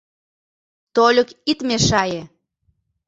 [0.95, 2.21] —Тольык ит мешае.